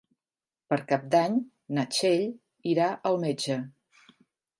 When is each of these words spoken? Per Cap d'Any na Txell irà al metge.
Per 0.71 0.77
Cap 0.91 1.03
d'Any 1.15 1.35
na 1.77 1.83
Txell 1.95 2.23
irà 2.73 2.87
al 3.11 3.21
metge. 3.25 3.59